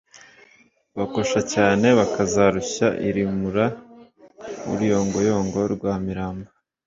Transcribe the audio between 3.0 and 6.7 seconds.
irimura, Uruyongoyongo rwa Miramba